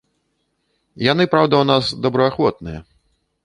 Яны, 1.11 1.23
праўда, 1.35 1.61
у 1.67 1.69
нас 1.73 1.93
добраахвотныя. 2.07 2.79